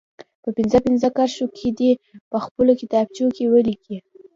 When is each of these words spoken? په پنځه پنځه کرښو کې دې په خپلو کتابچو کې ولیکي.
په 0.43 0.49
پنځه 0.57 0.77
پنځه 0.85 1.07
کرښو 1.17 1.45
کې 1.57 1.69
دې 1.79 1.91
په 2.31 2.37
خپلو 2.45 2.71
کتابچو 2.81 3.25
کې 3.35 3.45
ولیکي. 3.53 3.97